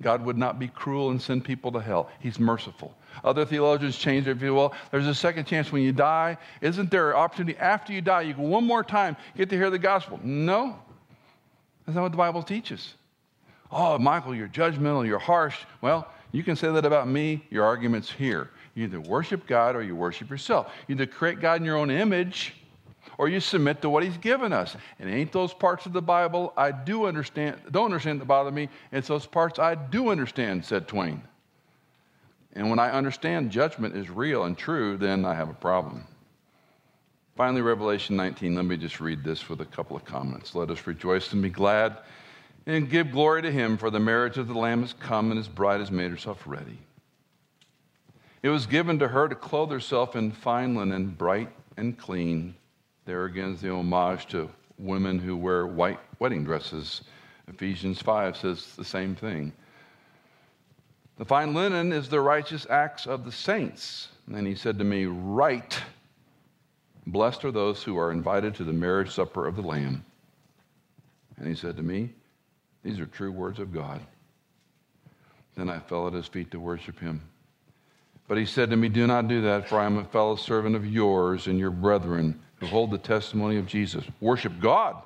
[0.00, 2.08] God would not be cruel and send people to hell.
[2.20, 2.94] He's merciful.
[3.24, 4.54] Other theologians change their view.
[4.54, 6.36] Well, there's a second chance when you die.
[6.60, 8.22] Isn't there an opportunity after you die?
[8.22, 10.20] You go one more time, get to hear the gospel.
[10.22, 10.78] No.
[11.84, 12.94] That's not what the Bible teaches.
[13.72, 15.56] Oh, Michael, you're judgmental, you're harsh.
[15.80, 17.44] Well, you can say that about me.
[17.50, 18.50] Your argument's here.
[18.74, 20.72] You either worship God or you worship yourself.
[20.86, 22.54] You either create God in your own image
[23.18, 24.76] or you submit to what he's given us.
[24.98, 28.68] And ain't those parts of the Bible I do understand, don't understand that bother me.
[28.92, 31.22] It's those parts I do understand, said Twain.
[32.54, 36.06] And when I understand judgment is real and true, then I have a problem.
[37.36, 40.54] Finally, Revelation 19, let me just read this with a couple of comments.
[40.54, 41.98] Let us rejoice and be glad
[42.66, 45.48] and give glory to him, for the marriage of the Lamb has come, and his
[45.48, 46.78] bride has made herself ready.
[48.42, 52.54] It was given to her to clothe herself in fine linen, bright and clean.
[53.08, 57.00] There again is the homage to women who wear white wedding dresses.
[57.46, 59.54] Ephesians 5 says the same thing.
[61.16, 64.08] The fine linen is the righteous acts of the saints.
[64.26, 65.80] And then he said to me, Right,
[67.06, 70.04] blessed are those who are invited to the marriage supper of the Lamb.
[71.38, 72.10] And he said to me,
[72.82, 74.02] These are true words of God.
[75.56, 77.22] Then I fell at his feet to worship him.
[78.28, 80.76] But he said to me, Do not do that, for I am a fellow servant
[80.76, 84.04] of yours and your brethren who hold the testimony of Jesus.
[84.20, 84.96] Worship God,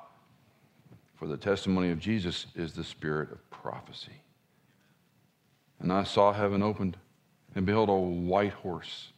[1.15, 4.21] for the testimony of Jesus is the spirit of prophecy.
[5.79, 6.97] And I saw heaven opened,
[7.55, 9.11] and behold, a white horse.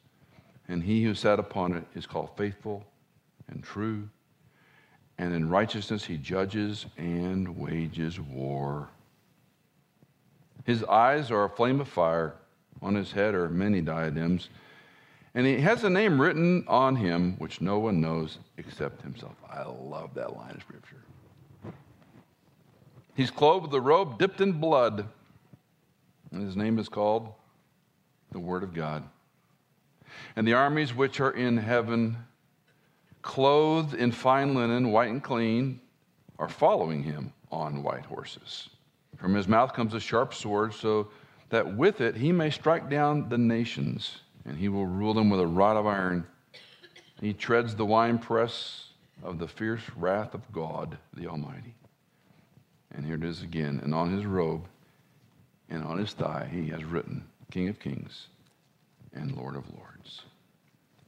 [0.68, 2.86] And he who sat upon it is called faithful
[3.48, 4.10] and true.
[5.18, 8.90] And in righteousness he judges and wages war.
[10.66, 12.34] His eyes are a flame of fire,
[12.82, 14.50] on his head are many diadems
[15.36, 19.36] and he has a name written on him which no one knows except himself.
[19.48, 21.04] I love that line of scripture.
[23.16, 25.06] He's clothed with a robe dipped in blood,
[26.32, 27.34] and his name is called
[28.32, 29.04] the Word of God.
[30.36, 32.18] And the armies which are in heaven,
[33.22, 35.82] clothed in fine linen, white and clean,
[36.40, 38.70] are following him on white horses.
[39.18, 41.10] From his mouth comes a sharp sword, so
[41.50, 45.40] that with it he may strike down the nations, and he will rule them with
[45.40, 46.26] a rod of iron.
[47.20, 48.90] He treads the winepress
[49.24, 51.74] of the fierce wrath of God the Almighty.
[52.94, 53.80] And here it is again.
[53.84, 54.66] And on his robe
[55.70, 58.28] and on his thigh he has written, King of Kings
[59.14, 60.22] and Lord of Lords.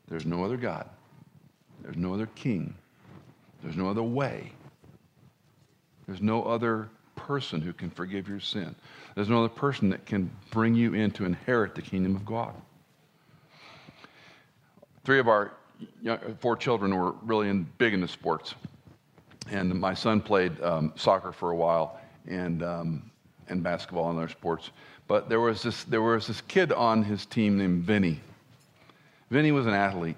[0.07, 0.89] There's no other God.
[1.83, 2.73] There's no other king.
[3.61, 4.51] There's no other way.
[6.07, 8.73] There's no other person who can forgive your sin.
[9.15, 12.53] There's no other person that can bring you in to inherit the kingdom of God.
[15.07, 15.53] Three of our
[16.01, 18.55] young, four children were really in, big into sports.
[19.49, 21.97] And my son played um, soccer for a while
[22.27, 23.09] and, um,
[23.47, 24.71] and basketball and other sports.
[25.07, 28.19] But there was, this, there was this kid on his team named Vinny.
[29.31, 30.17] Vinny was an athlete.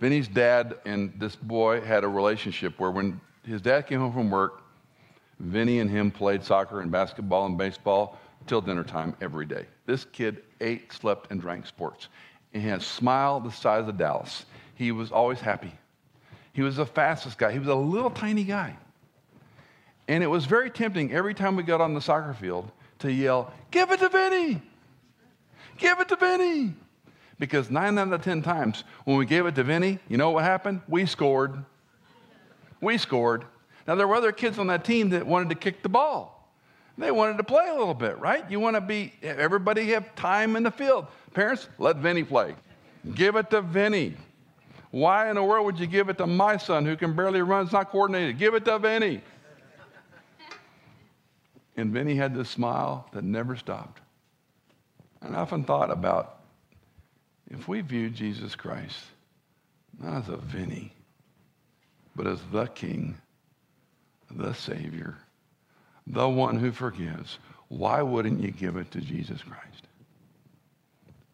[0.00, 4.30] Vinny's dad and this boy had a relationship where when his dad came home from
[4.30, 4.62] work,
[5.40, 9.66] Vinny and him played soccer and basketball and baseball till dinner time every day.
[9.84, 12.08] This kid ate, slept, and drank sports.
[12.54, 14.46] And he had a smile the size of Dallas.
[14.76, 15.72] He was always happy.
[16.52, 17.52] He was the fastest guy.
[17.52, 18.76] He was a little tiny guy.
[20.06, 23.52] And it was very tempting every time we got on the soccer field to yell,
[23.70, 24.62] Give it to Vinny!
[25.78, 26.74] Give it to Vinny!
[27.40, 30.44] Because nine out of 10 times when we gave it to Vinny, you know what
[30.44, 30.82] happened?
[30.86, 31.64] We scored.
[32.80, 33.44] We scored.
[33.88, 36.33] Now, there were other kids on that team that wanted to kick the ball.
[36.96, 38.48] They wanted to play a little bit, right?
[38.50, 41.06] You want to be, everybody have time in the field.
[41.32, 42.54] Parents, let Vinny play.
[43.14, 44.14] Give it to Vinny.
[44.90, 47.64] Why in the world would you give it to my son who can barely run,
[47.64, 48.38] it's not coordinated?
[48.38, 49.22] Give it to Vinny.
[51.76, 54.00] And Vinny had this smile that never stopped.
[55.20, 56.42] And I often thought about
[57.50, 58.96] if we view Jesus Christ
[60.00, 60.92] not as a Vinny,
[62.14, 63.16] but as the King,
[64.30, 65.16] the Savior,
[66.06, 67.38] the one who forgives,
[67.68, 69.88] why wouldn't you give it to Jesus Christ?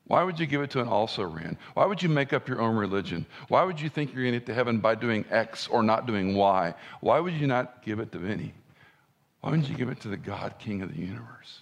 [0.06, 1.56] Why would you give it to an also ran?
[1.74, 3.24] Why would you make up your own religion?
[3.46, 6.06] Why would you think you're going to get to heaven by doing X or not
[6.06, 6.74] doing Y?
[7.00, 8.52] Why would you not give it to Vinny?
[9.40, 11.60] Why wouldn't you give it to the God King of the universe?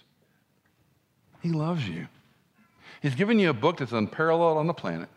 [1.41, 2.07] He loves you.
[3.01, 5.09] He's given you a book that's unparalleled on the planet.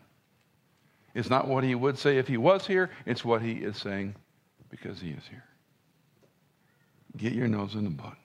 [1.15, 4.15] It's not what he would say if he was here, it's what he is saying
[4.69, 5.43] because he is here.
[7.17, 8.17] Get your nose in the book.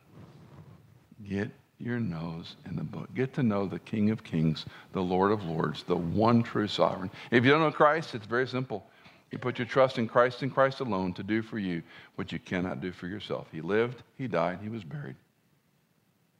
[1.28, 3.09] Get your nose in the book.
[3.14, 7.11] Get to know the King of Kings, the Lord of Lords, the one true sovereign.
[7.30, 8.86] If you don't know Christ, it's very simple.
[9.30, 11.82] You put your trust in Christ and Christ alone to do for you
[12.14, 13.47] what you cannot do for yourself.
[13.53, 15.16] He lived, he died, he was buried.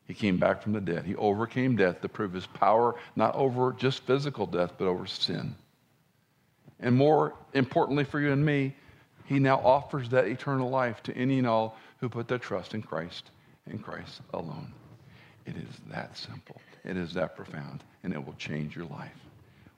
[0.07, 1.05] He came back from the dead.
[1.05, 5.55] He overcame death to prove his power, not over just physical death, but over sin.
[6.81, 8.75] And more importantly for you and me,
[9.29, 12.81] he now offers that eternal life to any and all who put their trust in
[12.81, 13.31] Christ
[13.67, 14.73] and Christ alone.
[15.45, 16.59] It is that simple.
[16.83, 19.13] It is that profound, and it will change your life.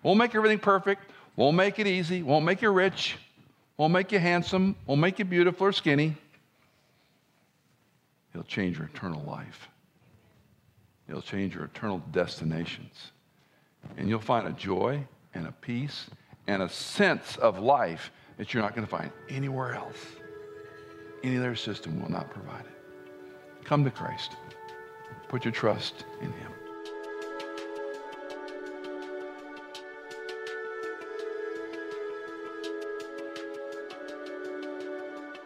[0.04, 1.02] Won't make everything perfect,
[1.34, 3.16] won't make it easy, won't make you rich,
[3.76, 6.16] won't make you handsome, won't make you beautiful or skinny.
[8.32, 9.68] It'll change your eternal life.
[11.08, 13.10] It'll change your eternal destinations.
[13.96, 16.06] And you'll find a joy and a peace
[16.46, 19.98] and a sense of life that you're not going to find anywhere else.
[21.22, 23.64] Any other system will not provide it.
[23.64, 24.32] Come to Christ.
[25.28, 26.50] Put your trust in Him.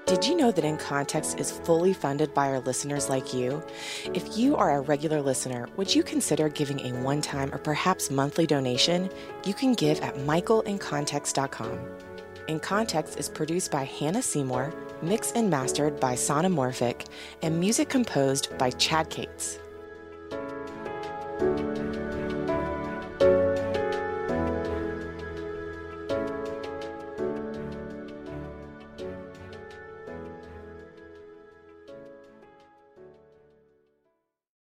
[0.06, 3.60] Did you know that In Context is fully funded by our listeners like you?
[4.14, 8.12] If you are a regular listener, would you consider giving a one time or perhaps
[8.12, 9.10] monthly donation?
[9.44, 12.13] You can give at michaelincontext.com.
[12.46, 17.06] In Context is produced by Hannah Seymour, mixed and mastered by Sonomorphic,
[17.40, 19.58] and music composed by Chad Cates.